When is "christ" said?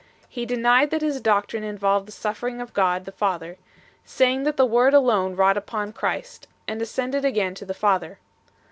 5.93-6.47